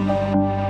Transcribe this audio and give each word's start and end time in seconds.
Música 0.00 0.69